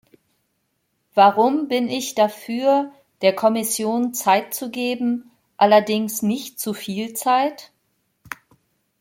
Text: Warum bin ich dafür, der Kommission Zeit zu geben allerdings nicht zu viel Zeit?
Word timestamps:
Warum 1.13 1.67
bin 1.67 1.87
ich 1.87 2.15
dafür, 2.15 2.91
der 3.21 3.35
Kommission 3.35 4.15
Zeit 4.15 4.51
zu 4.55 4.71
geben 4.71 5.29
allerdings 5.57 6.23
nicht 6.23 6.59
zu 6.59 6.73
viel 6.73 7.13
Zeit? 7.13 7.71